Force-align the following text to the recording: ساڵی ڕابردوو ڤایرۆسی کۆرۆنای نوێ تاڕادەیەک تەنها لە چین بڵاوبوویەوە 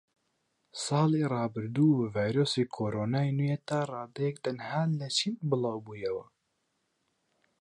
ساڵی 0.83 1.21
ڕابردوو 1.33 1.99
ڤایرۆسی 2.13 2.63
کۆرۆنای 2.75 3.29
نوێ 3.37 3.57
تاڕادەیەک 3.67 4.35
تەنها 4.45 4.81
لە 4.99 5.07
چین 5.17 5.35
بڵاوبوویەوە 5.49 6.25